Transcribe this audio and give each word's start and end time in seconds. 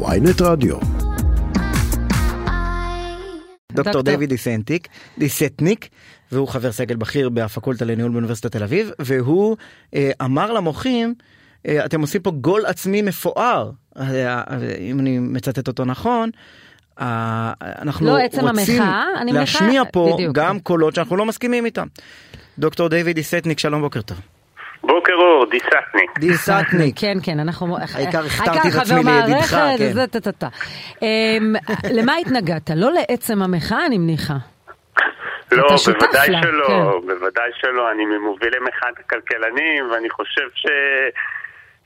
ויינט 0.00 0.40
רדיו. 0.42 0.76
דוקטור 3.72 4.02
דיוויד 4.02 4.28
דיסנטיק, 4.28 4.88
דיסטניק, 5.18 5.88
והוא 6.32 6.48
חבר 6.48 6.72
סגל 6.72 6.96
בכיר 6.96 7.28
בפקולטה 7.28 7.84
לניהול 7.84 8.12
באוניברסיטת 8.12 8.52
תל 8.52 8.62
אביב, 8.62 8.90
והוא 8.98 9.56
אה, 9.94 10.10
אמר 10.24 10.52
למוחים, 10.52 11.14
אה, 11.68 11.84
אתם 11.84 12.00
עושים 12.00 12.22
פה 12.22 12.30
גול 12.30 12.66
עצמי 12.66 13.02
מפואר, 13.02 13.70
אה, 13.98 14.42
אם 14.80 15.00
אני 15.00 15.18
מצטט 15.18 15.68
אותו 15.68 15.84
נכון, 15.84 16.30
אה, 17.00 17.52
אנחנו 17.62 18.06
בעצם 18.06 18.40
רוצים 18.40 18.82
מניחה- 18.82 19.04
להשמיע 19.32 19.82
פה 19.92 20.10
בדיוק. 20.14 20.36
גם 20.36 20.60
קולות 20.60 20.94
שאנחנו 20.94 21.16
לא 21.16 21.26
מסכימים 21.26 21.64
איתם. 21.66 21.86
דוקטור 22.58 22.88
דיוויד 22.88 23.16
דיסטניק, 23.16 23.58
שלום 23.58 23.80
בוקר 23.82 24.02
טוב. 24.02 24.18
בוקר 24.86 25.12
אור, 25.12 25.46
דיסטניק. 25.50 26.18
דיסטניק. 26.18 26.94
כן, 27.00 27.18
כן, 27.22 27.40
אנחנו... 27.40 27.76
העיקר 27.94 28.18
הכתרתי 28.26 28.68
את 28.68 28.74
עצמי 28.82 29.00
לידידך, 29.04 29.56
כן. 29.78 29.92
זה 29.92 30.06
טה-טה-טה. 30.06 30.48
אמ, 31.02 31.54
למה 31.98 32.16
התנגדת? 32.16 32.70
לא 32.76 32.90
לעצם 32.92 33.42
המחאה, 33.42 33.86
אני 33.86 33.98
מניחה. 33.98 34.34
לא, 35.52 35.68
בוודאי 35.86 36.28
לה, 36.30 36.42
שלא, 36.42 36.66
כן. 36.66 37.06
בוודאי 37.06 37.50
שלא. 37.60 37.90
אני 37.90 38.04
ממובילי 38.04 38.58
מחאת 38.58 38.98
הכלכלנים, 38.98 39.90
ואני 39.90 40.10
חושב 40.10 40.48
ש... 40.54 40.66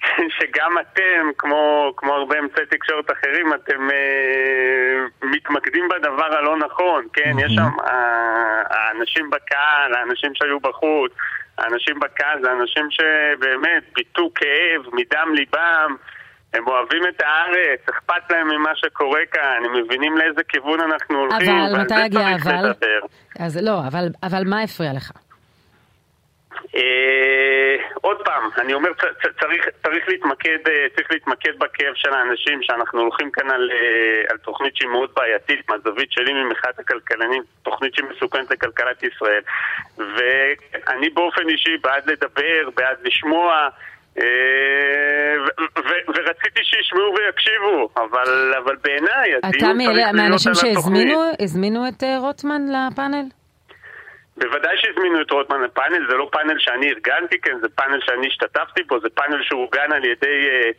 שגם 0.38 0.72
אתם, 0.80 1.30
כמו, 1.38 1.92
כמו 1.96 2.12
הרבה 2.12 2.38
אמצעי 2.38 2.66
תקשורת 2.66 3.10
אחרים, 3.10 3.54
אתם 3.54 3.90
אה, 3.90 5.04
מתמקדים 5.22 5.88
בדבר 5.88 6.36
הלא 6.38 6.56
נכון, 6.56 7.06
כן? 7.12 7.32
יש 7.38 7.52
שם 7.52 7.80
אה, 7.86 8.62
האנשים 8.70 9.30
בקהל, 9.30 9.94
האנשים 9.94 10.30
שהיו 10.34 10.60
בחוץ, 10.60 11.12
האנשים 11.60 12.00
בקהל 12.00 12.42
זה 12.42 12.52
אנשים 12.52 12.88
שבאמת 12.90 13.82
ביטאו 13.94 14.34
כאב 14.34 14.94
מדם 14.94 15.34
ליבם. 15.34 15.96
הם 16.54 16.68
אוהבים 16.68 17.02
את 17.08 17.20
הארץ, 17.20 17.80
אכפת 17.90 18.30
להם 18.30 18.48
ממה 18.48 18.70
שקורה 18.74 19.20
כאן, 19.32 19.62
הם 19.64 19.84
מבינים 19.84 20.18
לאיזה 20.18 20.42
כיוון 20.48 20.80
אנחנו 20.80 21.18
הולכים, 21.18 21.56
אבל, 21.56 21.80
מתי 21.82 22.04
יגיע 22.06 22.34
אבל? 22.34 22.68
לדבר. 22.68 23.00
אז 23.38 23.56
לא, 23.62 23.78
אבל, 23.86 24.08
אבל 24.22 24.42
מה 24.46 24.62
הפריע 24.62 24.92
לך? 24.92 25.10
אה, 26.76 27.76
עוד 28.00 28.16
פעם, 28.24 28.50
אני 28.58 28.74
אומר, 28.74 28.90
צריך, 29.40 29.68
צריך, 29.82 30.08
להתמקד, 30.08 30.58
אה, 30.68 30.86
צריך 30.96 31.08
להתמקד 31.10 31.58
בכאב 31.58 31.94
של 31.94 32.14
האנשים, 32.14 32.62
שאנחנו 32.62 33.00
הולכים 33.00 33.30
כאן 33.30 33.50
על, 33.50 33.70
אה, 33.70 34.22
על 34.30 34.38
תוכנית 34.38 34.76
שהיא 34.76 34.88
מאוד 34.88 35.10
בעייתית, 35.16 35.70
מהזווית 35.70 36.12
שלי 36.12 36.32
ממחאת 36.32 36.78
הכלכלנים, 36.78 37.42
תוכנית 37.62 37.94
שהיא 37.94 38.06
מסוכנת 38.10 38.50
לכלכלת 38.50 39.02
ישראל. 39.02 39.42
ואני 39.98 41.10
באופן 41.10 41.48
אישי 41.48 41.76
בעד 41.82 42.10
לדבר, 42.10 42.70
בעד 42.76 42.96
לשמוע. 43.02 43.68
אה, 44.18 44.24
ורציתי 46.08 46.60
שישמעו 46.62 47.14
ויקשיבו, 47.16 47.88
אבל, 47.96 48.54
אבל 48.64 48.76
בעיניי 48.84 49.38
אתה 49.38 49.46
הדיון 49.48 49.78
צריך 49.78 49.88
להיות 49.88 50.14
מהאנשים 50.14 50.52
על 50.52 50.70
התוכנית. 50.70 51.02
שהזמינו 51.02 51.30
הזמינו 51.40 51.88
את 51.88 52.02
אה, 52.02 52.18
רוטמן 52.18 52.62
לפאנל? 52.68 53.39
בוודאי 54.40 54.76
שהזמינו 54.76 55.22
את 55.22 55.30
רוטמן 55.30 55.62
לפאנל, 55.62 56.06
זה 56.10 56.16
לא 56.16 56.28
פאנל 56.32 56.58
שאני 56.58 56.86
ארגנתי, 56.88 57.36
כן, 57.42 57.56
זה 57.62 57.68
פאנל 57.74 57.98
שאני 58.06 58.26
השתתפתי 58.26 58.82
בו, 58.88 59.00
זה 59.00 59.08
פאנל 59.14 59.42
שאורגן 59.42 59.92
על 59.92 60.04
ידי 60.04 60.38
אה, 60.50 60.70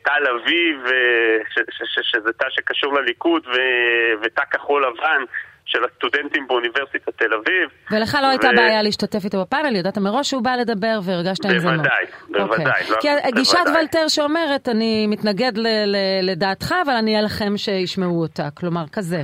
ש- 1.53 1.69
ש- 1.77 1.93
ש- 1.93 2.11
שזה 2.11 2.31
תא 2.39 2.45
שקשור 2.49 2.93
לליכוד, 2.99 3.47
ו- 3.47 4.13
ותא 4.23 4.41
כחול 4.51 4.85
לבן 4.85 5.21
של 5.65 5.79
הסטודנטים 5.85 6.47
באוניברסיטת 6.47 7.09
תל 7.17 7.33
אביב. 7.33 7.69
ולך 7.91 8.17
לא 8.21 8.27
הייתה 8.27 8.47
ו- 8.53 8.55
בעיה 8.55 8.83
להשתתף 8.83 9.25
איתו 9.25 9.41
בפאנל, 9.41 9.75
ידעת 9.75 9.97
מראש 9.97 10.29
שהוא 10.29 10.43
בא 10.43 10.55
לדבר 10.55 10.99
והרגשת 11.05 11.45
עם 11.45 11.59
זה 11.59 11.67
נוח. 11.71 11.75
בוודאי, 11.75 12.05
בוודאי, 12.29 12.81
אוקיי. 12.91 13.15
לא, 13.15 13.21
כי 13.21 13.31
גישת 13.31 13.57
בוודאי. 13.57 13.81
ולטר 13.81 14.07
שאומרת, 14.07 14.69
אני 14.69 15.07
מתנגד 15.07 15.57
ל- 15.57 15.67
ל- 15.85 15.95
לדעתך, 16.31 16.75
אבל 16.85 16.93
אני 16.93 17.19
אלחם 17.19 17.57
שישמעו 17.57 18.21
אותה. 18.21 18.43
כלומר, 18.59 18.83
כזה. 18.93 19.21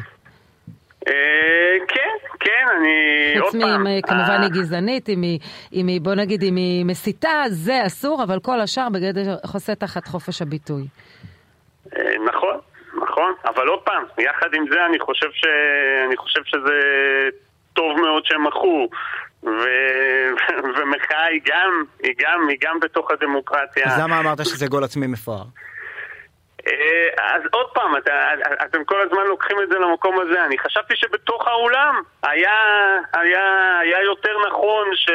אה, 1.08 1.14
כן, 1.88 2.07
כן, 2.40 2.66
אני... 2.80 3.42
חוץ 3.42 3.54
עוד 3.54 3.64
פעם. 3.64 3.88
מ... 3.88 4.02
כמובן 4.02 4.30
אה, 4.30 4.42
היא 4.42 4.52
גזענית, 4.52 5.10
אם 5.10 5.22
היא, 5.22 5.40
אם 5.74 5.88
היא, 5.88 6.02
בוא 6.02 6.16
נגיד, 6.16 6.44
אם 6.44 6.56
היא 6.56 6.86
מסיתה, 6.86 7.44
זה 7.50 7.86
אסור, 7.86 8.24
אבל 8.24 8.40
כל 8.40 8.60
השאר 8.60 8.90
בגדר 8.90 9.36
חוסה 9.46 9.76
תחת 9.76 10.08
חופש 10.08 10.42
הביטוי. 10.42 10.88
אה, 11.98 12.14
נכון, 12.26 12.58
נכון, 13.04 13.34
אבל 13.46 13.68
עוד 13.68 13.80
פעם, 13.80 14.04
יחד 14.18 14.54
עם 14.54 14.66
זה 14.72 14.86
אני 14.86 15.00
חושב, 15.00 15.28
ש... 15.34 15.46
אני 16.08 16.18
חושב 16.18 16.42
שזה 16.46 16.80
טוב 17.74 18.00
מאוד 18.02 18.26
שהם 18.26 18.48
מחו. 18.48 18.88
ו... 19.44 19.64
ומחאה 20.76 21.26
היא 21.26 21.42
גם, 21.46 21.84
היא 22.04 22.14
גם, 22.20 22.48
היא 22.50 22.58
גם 22.62 22.80
בתוך 22.80 23.12
הדמוקרטיה. 23.12 23.86
אז 23.86 24.00
למה 24.00 24.20
אמרת 24.20 24.46
שזה 24.46 24.68
גול 24.68 24.84
עצמי 24.84 25.08
מפואר? 25.08 25.44
אה, 26.68 27.36
אז 27.36 27.42
עוד 27.52 27.68
פעם, 27.74 27.98
אתה, 27.98 28.30
אתם 28.64 28.84
כל 28.84 29.02
הזמן 29.02 29.24
לוקחים 29.28 29.58
את 29.62 29.70
זה 29.70 29.80
למקום 29.80 30.20
הזה. 30.20 30.46
אני 30.46 30.58
חשבתי 30.58 30.96
שבתוך 30.96 31.48
האולם 31.48 32.02
היה, 32.24 32.52
היה, 33.14 33.78
היה 33.80 34.04
יותר 34.04 34.34
נכון 34.48 34.88
ש, 34.96 35.10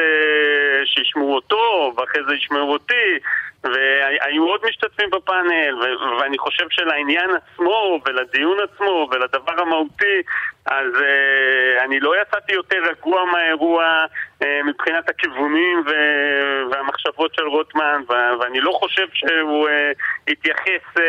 שישמעו 0.85 1.35
אותו, 1.35 1.93
ואחרי 1.97 2.21
זה 2.27 2.35
ישמעו 2.35 2.71
אותי, 2.73 3.19
והיו 3.63 4.43
עוד 4.43 4.61
משתתפים 4.69 5.09
בפאנל, 5.09 5.75
ו, 5.75 5.85
ואני 6.19 6.37
חושב 6.37 6.65
שלעניין 6.69 7.29
עצמו, 7.35 7.99
ולדיון 8.05 8.57
עצמו, 8.59 9.09
ולדבר 9.11 9.61
המהותי, 9.61 10.21
אז 10.65 10.87
uh, 10.93 11.83
אני 11.83 11.99
לא 11.99 12.21
יצאתי 12.21 12.53
יותר 12.53 12.77
רגוע 12.89 13.25
מהאירוע 13.25 14.05
uh, 14.43 14.45
מבחינת 14.65 15.09
הכיוונים 15.09 15.83
ו- 15.87 16.63
והמחשבות 17.05 17.35
של 17.35 17.47
רוטמן, 17.47 18.01
ו- 18.09 18.39
ואני 18.39 18.59
לא 18.59 18.71
חושב 18.71 19.07
שהוא 19.13 19.67
uh, 19.67 19.71
התייחס 20.31 20.97
uh, 20.97 21.01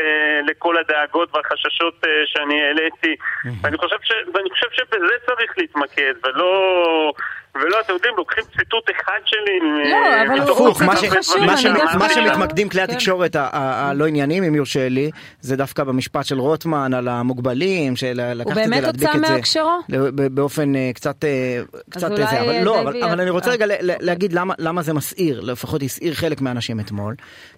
לכל 0.47 0.77
הדאגות 0.79 1.37
והחששות 1.37 1.95
uh, 2.05 2.09
שאני 2.27 2.63
העליתי. 2.63 3.17
ואני, 3.63 3.77
חושב 3.79 3.97
ש- 4.03 4.29
ואני 4.35 4.51
חושב 4.51 4.67
שבזה 4.73 5.15
צריך 5.27 5.59
להתמקד, 5.59 6.15
ולא... 6.25 7.13
ולא, 7.55 7.77
אתם 7.85 7.93
יודעים, 7.93 8.15
לוקחים 8.17 8.45
ציטוט 8.59 8.85
אחד 8.91 9.19
שלי. 9.25 9.59
לא, 9.91 9.97
אה, 9.97 10.23
אבל 10.23 10.41
הוא- 10.41 10.67
הוא 10.67 10.75
כל 10.75 10.85
מה 10.85 10.97
כך 10.97 11.05
חשוב, 11.19 11.37
מה 11.45 11.53
אני 11.53 11.63
שמ- 11.63 11.73
דווקא- 11.75 11.97
מה 11.99 12.09
שמתמקדים 12.09 12.69
כלי. 12.69 12.83
התקשורת 12.83 13.37
הלא 13.39 14.07
ענייניים, 14.07 14.45
אם 14.45 14.55
יורשה 14.55 14.89
לי, 14.89 15.11
זה 15.41 15.57
דווקא 15.57 15.85
במשפט 15.85 16.25
של 16.25 16.39
רוטמן 16.39 16.95
על 16.95 17.09
המוגבלים, 17.09 17.97
של 17.97 18.21
לקחת 18.35 18.51
את 18.51 18.65
זה, 18.65 18.71
באמת 18.71 18.83
להדביק 18.83 19.09
הוצא 19.09 19.19
את 19.21 19.27
זה. 19.27 19.33
מהקשרו? 19.35 19.71
ב- 19.89 20.35
באופן 20.35 20.77
אה, 20.77 20.91
קצת 20.95 21.25
אה, 21.25 21.61
קצת 21.91 22.11
אולי, 22.11 22.27
זה, 22.27 22.41
אבל 22.41 22.51
אה, 22.51 22.65
לא, 22.65 22.81
אבל- 22.81 23.21
אני 23.21 23.31
רוצה 23.31 23.49
אה. 23.51 23.55
רגע 23.55 23.67
ל- 23.67 23.73
ל- 23.91 23.97
להגיד 24.01 24.33
למה- 24.33 24.55
למה 24.59 24.83
זה 24.83 24.93
מסעיר, 24.95 25.41
לפחות 25.41 25.83
הסעיר 25.83 26.15
חלק 26.15 26.41
מהאנשים 26.41 26.81
אתמול, 26.81 27.15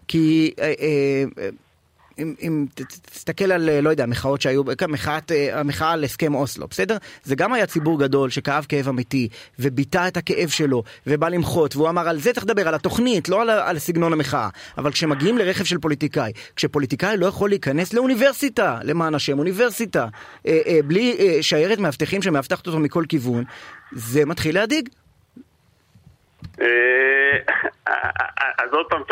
כי 0.09 0.55
אה, 0.59 0.65
אה, 0.65 0.73
אה, 1.45 1.49
אם, 2.19 2.35
אם 2.43 2.67
תסתכל 3.13 3.53
על, 3.53 3.69
אה, 3.69 3.81
לא 3.81 3.91
יודע, 3.91 4.07
מחאות 4.07 4.41
שהיו, 4.41 4.63
כאן 4.79 4.91
מחאת, 4.91 5.33
אה, 5.33 5.61
המחאה 5.61 5.93
על 5.93 6.05
הסכם 6.05 6.35
אוסלו, 6.35 6.67
בסדר? 6.69 6.97
זה 7.25 7.35
גם 7.35 7.53
היה 7.53 7.67
ציבור 7.67 8.01
גדול 8.01 8.31
שכאב 8.31 8.67
כאב 8.69 8.89
אמיתי, 8.89 9.29
וביטא 9.59 10.09
את 10.09 10.17
הכאב 10.17 10.49
שלו, 10.49 10.83
ובא 11.07 11.29
למחות, 11.29 11.77
והוא 11.77 11.89
אמר 11.89 12.09
על 12.09 12.21
זה 12.21 12.33
צריך 12.33 12.47
לדבר, 12.47 12.69
על 12.69 12.75
התוכנית, 12.75 13.29
לא 13.29 13.43
על, 13.43 13.51
על 13.51 13.79
סגנון 13.79 14.13
המחאה. 14.13 14.49
אבל 14.79 14.93
כשמגיעים 14.93 15.39
לרכב 15.39 15.65
של 15.65 15.79
פוליטיקאי, 15.79 16.33
כשפוליטיקאי 16.57 17.17
לא 17.17 17.27
יכול 17.27 17.49
להיכנס 17.49 17.93
לאוניברסיטה, 17.93 18.79
למען 18.83 19.15
השם, 19.15 19.39
אוניברסיטה, 19.39 20.07
אה, 20.47 20.61
אה, 20.67 20.79
בלי 20.87 21.17
אה, 21.19 21.43
שיירת 21.43 21.79
מאבטחים 21.79 22.23
שמאבטחת 22.23 22.67
אותו 22.67 22.79
מכל 22.79 23.05
כיוון, 23.09 23.45
זה 23.93 24.25
מתחיל 24.25 24.55
להדאיג. 24.55 24.89
אה, 26.61 27.37
אז 28.59 28.73
עוד 28.73 28.87
פעם, 28.91 29.03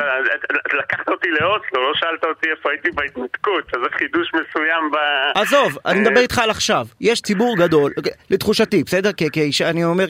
לקחת 0.78 1.08
אותי 1.08 1.28
לאוסלו, 1.30 1.82
לא 1.88 1.92
שאלת 1.94 2.24
אותי 2.24 2.46
איפה 2.50 2.70
הייתי 2.70 2.90
בהתנתקות, 2.90 3.64
אז 3.74 3.80
זה 3.82 3.98
חידוש 3.98 4.28
מסוים 4.34 4.90
ב... 4.92 4.96
עזוב, 5.38 5.78
אני 5.86 6.00
מדבר 6.00 6.20
איתך 6.20 6.38
על 6.38 6.50
עכשיו. 6.50 6.86
יש 7.00 7.20
ציבור 7.20 7.56
גדול, 7.58 7.92
לתחושתי, 8.30 8.84
בסדר? 8.84 9.10
אני 9.64 9.84
אומר 9.84 10.06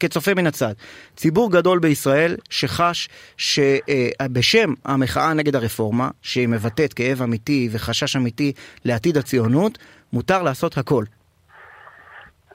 כצופה 0.00 0.34
מן 0.34 0.46
הצד. 0.46 0.72
ציבור 1.16 1.52
גדול 1.52 1.78
בישראל 1.78 2.36
שחש 2.50 3.08
שבשם 3.36 4.74
המחאה 4.84 5.34
נגד 5.34 5.56
הרפורמה, 5.56 6.08
שהיא 6.22 6.48
מבטאת 6.48 6.92
כאב 6.92 7.22
אמיתי 7.22 7.68
וחשש 7.72 8.16
אמיתי 8.16 8.52
לעתיד 8.84 9.16
הציונות, 9.16 9.78
מותר 10.12 10.42
לעשות 10.42 10.78
הכל. 10.78 11.04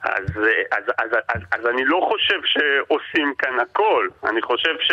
אז, 0.04 0.26
אז, 0.72 0.84
אז, 0.98 1.12
אז, 1.30 1.42
אז 1.52 1.66
אני 1.68 1.86
לא 1.86 2.00
חושב 2.10 2.40
שעושים 2.46 3.34
כאן 3.38 3.60
הכל. 3.60 4.08
אני 4.30 4.42
חושב, 4.42 4.76
ש, 4.80 4.92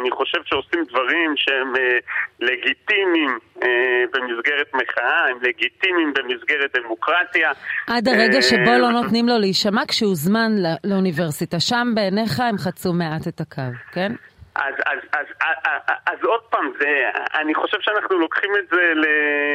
אני 0.00 0.10
חושב 0.10 0.38
שעושים 0.44 0.80
דברים 0.88 1.34
שהם 1.36 1.76
אה, 1.76 1.98
לגיטימיים 2.40 3.38
אה, 3.62 3.68
במסגרת 4.12 4.74
מחאה, 4.74 5.28
הם 5.30 5.38
לגיטימיים 5.42 6.12
במסגרת 6.16 6.76
דמוקרטיה. 6.76 7.50
עד 7.86 8.08
הרגע 8.08 8.42
שבו 8.42 8.70
אה, 8.70 8.78
לא 8.78 8.90
נותנים 8.90 9.28
לו 9.28 9.38
להישמע 9.38 9.82
כשהוזמן 9.88 10.52
לא- 10.58 10.90
לאוניברסיטה. 10.90 11.60
שם 11.60 11.86
בעיניך 11.94 12.40
הם 12.40 12.58
חצו 12.58 12.92
מעט 12.92 13.28
את 13.28 13.40
הקו, 13.40 13.62
כן? 13.92 14.12
אז, 14.56 14.74
אז, 14.86 14.98
אז, 15.12 15.26
אז, 15.40 15.96
אז 16.06 16.18
עוד 16.22 16.40
פעם, 16.50 16.66
זה, 16.80 16.86
אני 17.40 17.54
חושב 17.54 17.76
שאנחנו 17.80 18.18
לוקחים 18.18 18.50
את 18.58 18.68
זה 18.70 18.82
ל... 18.94 19.04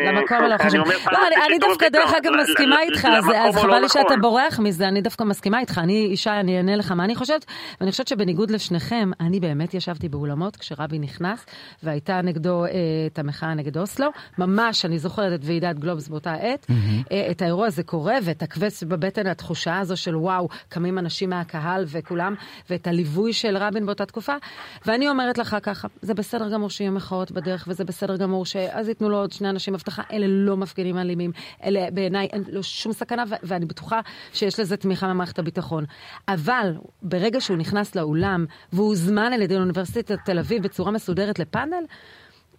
למקום 0.08 0.38
הלא 0.38 0.58
חשוב. 0.58 0.88
לא, 1.12 1.28
אני, 1.28 1.36
אני 1.48 1.58
דווקא 1.60 1.90
דרך 1.90 2.14
אגב 2.14 2.32
מסכימה 2.42 2.82
איתך, 2.82 3.06
אז, 3.06 3.26
אז 3.36 3.56
חבל 3.56 3.80
לי 3.80 3.90
שאתה 3.90 4.00
נכון. 4.00 4.22
בורח 4.22 4.60
מזה, 4.60 4.88
אני 4.88 5.02
דווקא 5.02 5.24
מסכימה 5.24 5.60
איתך. 5.60 5.78
אני 5.78 6.06
אישה, 6.06 6.40
אני 6.40 6.58
אענה 6.58 6.76
לך 6.76 6.92
מה 6.92 7.04
אני 7.04 7.16
חושבת, 7.16 7.46
ואני 7.80 7.92
חושבת 7.92 8.08
שבניגוד 8.08 8.52
לשניכם, 8.52 9.12
אני 9.20 9.40
באמת 9.40 9.74
ישבתי 9.74 10.10
באולמות 10.10 10.56
כשרבי 10.56 11.00
נכנס, 11.00 11.46
והייתה 11.84 12.22
נגדו 12.22 12.66
אה, 12.66 12.70
את 13.14 13.20
המחאה 13.20 13.54
נגד 13.54 13.78
אוסלו. 13.78 14.08
ממש, 14.38 14.86
אני 14.86 15.00
זוכרת 15.00 15.34
את 15.34 15.40
ועידת 15.44 15.80
גלובס 15.80 16.08
באותה 16.08 16.34
עת. 16.34 16.66
Mm-hmm. 16.66 17.12
אה, 17.12 17.28
את 17.32 17.42
האירוע 17.42 17.68
הזה 17.68 17.84
קורה, 17.84 18.16
ואת 18.24 18.42
הקווס 18.42 18.84
בבטן, 18.84 19.28
התחושה 19.28 19.80
הזו 19.80 19.98
של 19.98 20.16
וואו, 20.16 20.48
קמים 20.70 21.00
אנשים 21.00 21.30
מהקהל 21.30 21.84
וכולם, 21.88 22.36
ואת 22.70 22.88
הליווי 22.88 23.34
של 23.34 23.58
רבין 23.58 23.86
באותה 23.86 24.06
תקופה. 24.06 24.36
ואני 24.92 25.10
אומרת 25.10 25.38
לך 25.38 25.58
ככה, 25.64 25.88
זה 26.02 26.14
בסדר 26.14 26.50
גמור 26.50 26.70
שיהיו 26.70 26.92
מחאות 26.92 27.32
בדרך, 27.32 27.66
וזה 27.68 27.84
בסדר 27.84 28.18
גמור 28.18 28.46
שאז 28.46 28.88
ייתנו 28.88 29.10
לו 29.10 29.18
עוד 29.18 29.32
שני 29.32 29.50
אנשים 29.50 29.76
הבטחה, 29.76 30.02
אלה 30.12 30.26
לא 30.28 30.58
מפגינים 30.58 30.98
אלימים, 30.98 31.32
אלה 31.64 31.92
בעיניי 31.94 32.28
אין 32.34 32.44
לו 32.52 32.64
שום 32.64 32.94
סכנה, 32.94 33.24
ו- 33.30 33.36
ואני 33.44 33.66
בטוחה 33.66 34.00
שיש 34.34 34.60
לזה 34.60 34.78
תמיכה 34.78 35.14
ממערכת 35.14 35.40
הביטחון. 35.40 35.86
אבל 36.28 36.74
ברגע 37.02 37.42
שהוא 37.42 37.58
נכנס 37.58 37.96
לאולם, 37.96 38.46
והוא 38.74 38.88
הוזמן 38.88 39.34
על 39.34 39.42
ידי 39.42 39.56
אוניברסיטת 39.56 40.18
תל 40.26 40.40
אביב 40.40 40.64
בצורה 40.64 40.92
מסודרת 40.92 41.40
לפאנל, 41.40 41.84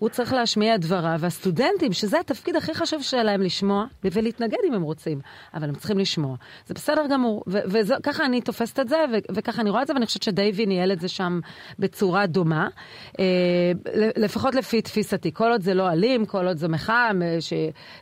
הוא 0.02 0.08
צריך 0.08 0.32
להשמיע 0.32 0.74
את 0.74 0.80
דבריו, 0.80 1.16
והסטודנטים, 1.20 1.92
שזה 1.92 2.20
התפקיד 2.20 2.56
הכי 2.56 2.74
חשוב 2.74 3.02
שלהם 3.02 3.42
לשמוע, 3.42 3.84
ולהתנגד 4.04 4.58
אם 4.68 4.74
הם 4.74 4.82
רוצים, 4.82 5.20
אבל 5.54 5.68
הם 5.68 5.74
צריכים 5.74 5.98
לשמוע. 5.98 6.36
זה 6.66 6.74
בסדר 6.74 7.06
גמור, 7.10 7.44
וככה 7.46 8.24
אני 8.24 8.40
תופסת 8.40 8.80
את 8.80 8.88
זה, 8.88 8.96
וככה 9.34 9.62
אני 9.62 9.70
רואה 9.70 9.82
את 9.82 9.86
זה, 9.86 9.92
ואני 9.92 10.06
חושבת 10.06 10.22
שדייבי 10.22 10.66
ניהל 10.66 10.92
את 10.92 11.00
זה 11.00 11.08
שם 11.08 11.40
בצורה 11.78 12.26
דומה, 12.26 12.68
אה, 13.18 13.24
לפחות 14.16 14.54
לפי 14.54 14.82
תפיסתי. 14.82 15.32
כל 15.32 15.50
עוד 15.50 15.62
זה 15.62 15.74
לא 15.74 15.90
אלים, 15.90 16.26
כל 16.26 16.46
עוד 16.46 16.56
זו 16.56 16.68
מחאה, 16.68 17.10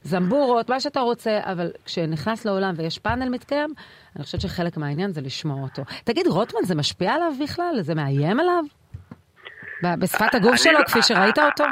זמבורות, 0.03 0.71
מה 0.71 0.81
שאתה 0.81 1.01
רוצה, 1.01 1.41
אבל 1.43 1.71
כשנכנס 1.85 2.45
לעולם 2.45 2.75
ויש 2.77 2.99
פאנל 2.99 3.29
מתקיים, 3.29 3.71
אני 4.17 4.25
חושבת 4.25 4.41
שחלק 4.41 4.77
מהעניין 4.77 5.13
זה 5.13 5.21
לשמוע 5.21 5.63
אותו. 5.63 5.83
תגיד, 6.05 6.27
רוטמן, 6.27 6.61
זה 6.65 6.75
משפיע 6.75 7.13
עליו 7.13 7.33
בכלל? 7.43 7.79
זה 7.81 7.95
מאיים 7.95 8.41
עליו? 8.41 8.65
בשפת 9.83 10.35
הגוף 10.35 10.57
שלו, 10.57 10.73
לא- 10.73 10.85
כפי 10.85 11.03
שראית 11.03 11.39
אותו? 11.39 11.65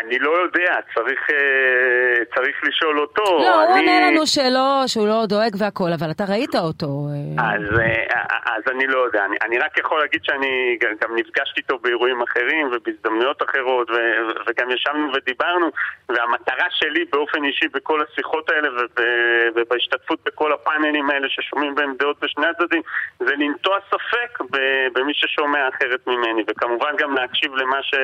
אני 0.00 0.18
לא 0.18 0.30
יודע, 0.30 0.76
צריך, 0.94 1.20
אה, 1.30 2.24
צריך 2.34 2.56
לשאול 2.64 3.00
אותו. 3.00 3.22
לא, 3.24 3.64
אני... 3.64 3.72
הוא 3.72 3.78
עונה 3.78 4.10
לנו 4.10 4.26
שלא, 4.26 4.82
שהוא 4.86 5.08
לא 5.08 5.26
דואג 5.26 5.54
והכל, 5.58 5.90
אבל 5.98 6.10
אתה 6.10 6.24
ראית 6.28 6.54
אותו. 6.54 6.86
אה. 6.86 7.44
אז, 7.54 7.78
אה, 7.80 8.54
אז 8.56 8.62
אני 8.70 8.86
לא 8.86 8.98
יודע, 8.98 9.24
אני, 9.24 9.36
אני 9.42 9.58
רק 9.58 9.78
יכול 9.78 9.98
להגיד 10.00 10.20
שאני 10.24 10.78
גם 11.00 11.16
נפגשתי 11.16 11.60
איתו 11.60 11.78
באירועים 11.78 12.22
אחרים 12.22 12.70
ובהזדמנויות 12.72 13.42
אחרות, 13.42 13.90
ו, 13.90 13.94
וגם 14.46 14.70
ישבנו 14.70 15.12
ודיברנו, 15.14 15.70
והמטרה 16.08 16.66
שלי 16.70 17.04
באופן 17.12 17.44
אישי 17.44 17.68
בכל 17.74 18.00
השיחות 18.02 18.50
האלה 18.50 18.68
ובהשתתפות 19.54 20.18
בכל 20.26 20.52
הפאנלים 20.52 21.10
האלה 21.10 21.28
ששומעים 21.28 21.74
בהם 21.74 21.94
דעות 21.98 22.16
בשני 22.22 22.46
הצדדים, 22.46 22.82
זה 23.18 23.32
לנטוע 23.38 23.76
ספק 23.90 24.38
במי 24.94 25.12
ששומע 25.14 25.68
אחרת 25.68 26.06
ממני, 26.06 26.42
וכמובן 26.48 26.92
גם 26.98 27.14
להקשיב 27.14 27.54
למה 27.54 27.82
ש... 27.82 27.94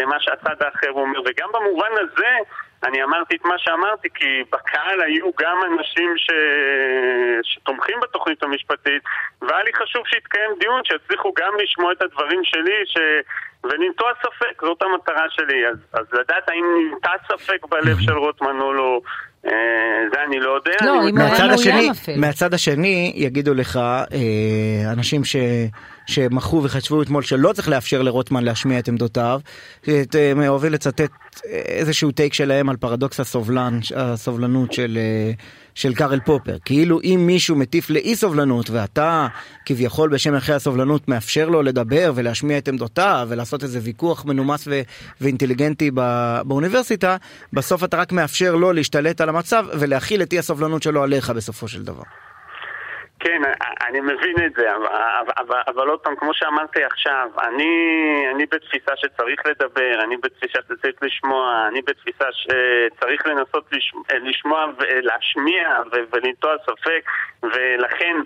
למה 0.00 0.16
שהצד 0.20 0.62
האחר 0.62 0.90
אומר, 0.90 1.20
וגם 1.26 1.48
במובן 1.52 1.90
הזה 2.00 2.36
אני 2.84 3.02
אמרתי 3.02 3.36
את 3.36 3.44
מה 3.44 3.54
שאמרתי, 3.58 4.08
כי 4.14 4.42
בקהל 4.52 5.00
היו 5.02 5.26
גם 5.40 5.56
אנשים 5.72 6.14
ש... 6.16 6.30
שתומכים 7.42 7.96
בתוכנית 8.02 8.42
המשפטית, 8.42 9.02
והיה 9.42 9.62
לי 9.64 9.70
חשוב 9.82 10.02
שיתקיים 10.06 10.50
דיון, 10.60 10.80
שיצליחו 10.84 11.32
גם 11.38 11.52
לשמוע 11.62 11.92
את 11.92 12.02
הדברים 12.02 12.40
שלי, 12.44 12.78
ש... 12.86 12.96
ולנטוע 13.64 14.10
ספק, 14.22 14.62
זאת 14.62 14.82
המטרה 14.82 15.24
שלי. 15.28 15.66
אז, 15.66 15.76
אז 15.92 16.06
לדעת 16.12 16.48
האם 16.48 16.64
ננטע 16.92 17.10
ספק 17.28 17.66
בלב 17.70 17.96
של 18.00 18.12
רוטמן 18.12 18.60
או 18.60 18.72
לא, 18.72 19.00
זה 20.12 20.22
אני 20.26 20.40
לא 20.40 20.50
יודע. 20.50 20.76
לא, 20.82 21.08
אם 21.08 21.18
הוא 21.18 21.26
היה 21.26 21.46
מאוים 21.46 21.90
אפילו. 21.90 22.20
מהצד 22.20 22.54
השני 22.54 23.12
יגידו 23.14 23.54
לך 23.54 23.76
אה, 23.76 24.92
אנשים 24.92 25.24
ש... 25.24 25.36
שמחו 26.10 26.60
וחשבו 26.64 27.02
אתמול 27.02 27.22
שלא 27.22 27.52
צריך 27.52 27.68
לאפשר 27.68 28.02
לרוטמן 28.02 28.44
להשמיע 28.44 28.78
את 28.78 28.88
עמדותיו, 28.88 29.40
אה, 29.88 30.48
אוהבים 30.48 30.72
לצטט 30.72 31.10
איזשהו 31.44 32.10
טייק 32.10 32.34
שלהם 32.34 32.68
על 32.68 32.76
פרדוקס 32.76 33.20
הסובלן, 33.20 33.78
הסובלנות 33.96 34.72
של, 34.72 34.98
אה, 35.00 35.32
של 35.74 35.94
קארל 35.94 36.20
פופר. 36.20 36.56
כאילו 36.64 37.00
אם 37.04 37.24
מישהו 37.26 37.56
מטיף 37.56 37.90
לאי 37.90 38.16
סובלנות 38.16 38.70
ואתה 38.70 39.26
כביכול 39.66 40.10
בשם 40.10 40.34
ערכי 40.34 40.52
הסובלנות 40.52 41.08
מאפשר 41.08 41.48
לו 41.48 41.62
לדבר 41.62 42.12
ולהשמיע 42.14 42.58
את 42.58 42.68
עמדותיו 42.68 43.26
ולעשות 43.30 43.62
איזה 43.62 43.78
ויכוח 43.82 44.24
מנומס 44.24 44.64
ו- 44.66 44.80
ואינטליגנטי 45.20 45.90
ב- 45.94 46.40
באוניברסיטה, 46.44 47.16
בסוף 47.52 47.84
אתה 47.84 47.96
רק 47.96 48.12
מאפשר 48.12 48.56
לו 48.56 48.72
להשתלט 48.72 49.20
על 49.20 49.28
המצב 49.28 49.64
ולהכיל 49.78 50.22
את 50.22 50.32
אי 50.32 50.38
הסובלנות 50.38 50.82
שלו 50.82 51.02
עליך 51.02 51.30
בסופו 51.30 51.68
של 51.68 51.82
דבר. 51.82 52.02
כן, 53.20 53.42
אני 53.88 54.00
מבין 54.00 54.34
את 54.46 54.52
זה, 54.52 54.76
אבל, 54.76 54.86
אבל, 55.38 55.60
אבל 55.68 55.88
עוד 55.88 56.00
פעם, 56.00 56.16
כמו 56.16 56.34
שאמרתי 56.34 56.84
עכשיו, 56.84 57.28
אני, 57.42 57.72
אני 58.34 58.46
בתפיסה 58.46 58.92
שצריך 58.96 59.40
לדבר, 59.46 60.00
אני 60.04 60.16
בתפיסה 60.16 60.58
שצריך 60.68 60.94
לשמוע, 61.02 61.66
אני 61.68 61.82
בתפיסה 61.82 62.24
שצריך 62.32 63.26
לנסות 63.26 63.64
לשמוע, 63.72 64.04
לשמוע 64.22 64.66
ולהשמיע 64.78 65.78
ולנטוע 66.12 66.54
ספק, 66.62 67.02
ולכן, 67.42 68.16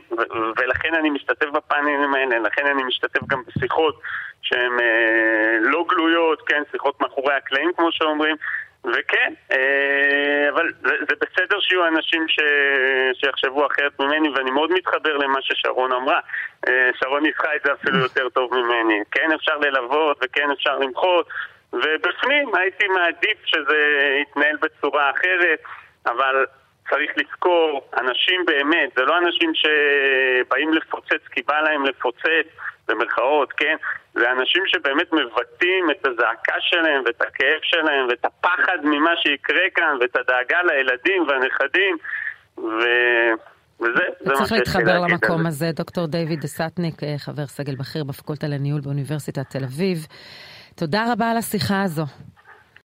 ולכן 0.57 0.95
אני 0.95 1.11
משתתף 1.11 1.47
בפאנלים 1.47 2.15
האלה, 2.15 2.39
לכן 2.39 2.67
אני 2.67 2.83
משתתף 2.83 3.21
גם 3.29 3.43
בשיחות 3.47 4.01
שהן 4.43 4.81
אה, 4.81 5.59
לא 5.61 5.85
גלויות, 5.89 6.43
כן, 6.47 6.63
שיחות 6.73 7.01
מאחורי 7.01 7.35
הקלעים 7.35 7.71
כמו 7.77 7.93
שאומרים, 7.93 8.37
וכן, 8.85 9.33
אה, 9.53 10.49
אבל 10.55 10.73
זה, 10.83 11.15
בסדר 11.21 11.61
שיהיו 11.61 11.87
אנשים 11.87 12.29
ש, 12.29 12.39
שיחשבו 13.21 13.67
אחרת 13.67 14.01
ממני, 14.01 14.29
ואני 14.29 14.51
מאוד 14.51 14.71
מתחבר 14.73 15.17
למה 15.17 15.39
ששרון 15.43 15.93
אמרה. 15.93 16.21
אה, 16.69 16.91
שרון 16.95 17.23
ניסחה 17.23 17.57
את 17.57 17.61
זה 17.65 17.73
אפילו 17.73 17.99
יותר 17.99 18.29
טוב 18.29 18.55
ממני. 18.55 19.01
כן 19.11 19.33
אפשר 19.33 19.59
ללוות 19.59 20.19
וכן 20.23 20.51
אפשר 20.51 20.79
למחות, 20.79 21.29
ובפנים 21.73 22.55
הייתי 22.55 22.89
מעדיף 22.89 23.39
שזה 23.45 23.79
יתנהל 24.23 24.57
בצורה 24.57 25.11
אחרת, 25.11 25.59
אבל 26.07 26.47
צריך 26.91 27.11
לזכור, 27.17 27.89
אנשים 28.01 28.45
באמת, 28.47 28.91
זה 28.97 29.03
לא 29.03 29.19
אנשים 29.19 29.53
שבאים 29.55 30.73
לפוצץ 30.73 31.23
כי 31.33 31.43
בא 31.43 31.61
להם 31.61 31.85
לפוצץ, 31.85 32.47
במרכאות, 32.89 33.53
כן? 33.53 33.77
זה 34.15 34.33
אנשים 34.33 34.63
שבאמת 34.67 35.13
מבטאים 35.13 35.91
את 35.91 36.07
הזעקה 36.07 36.55
שלהם 36.61 37.03
ואת 37.07 37.23
הכאב 37.23 37.61
שלהם 37.63 38.09
ואת 38.09 38.25
הפחד 38.25 38.79
ממה 38.85 39.11
שיקרה 39.17 39.71
כאן 39.75 39.97
ואת 40.01 40.17
הדאגה 40.17 40.63
לילדים 40.63 41.29
והנכדים 41.29 41.97
ו... 42.59 42.81
וזה, 43.81 44.05
זה 44.21 44.31
מה 44.31 44.37
צריך 44.37 44.53
להתחבר 44.53 44.99
למקום 45.01 45.47
הזה. 45.47 45.73
דוקטור 45.73 46.07
דיוויד 46.07 46.47
דיסטניק, 46.47 47.03
אה, 47.03 47.15
חבר 47.19 47.47
סגל 47.47 47.75
בכיר 47.75 48.05
בפקולטה 48.05 48.47
לניהול 48.49 48.81
באוניברסיטת 48.81 49.51
תל 49.51 49.65
אביב. 49.65 50.07
תודה 50.75 51.13
רבה 51.13 51.31
על 51.31 51.37
השיחה 51.37 51.83
הזו. 51.83 52.05